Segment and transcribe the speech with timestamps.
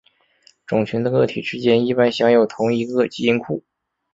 [0.65, 3.63] 种群的个体之间一般享有同一个基因库。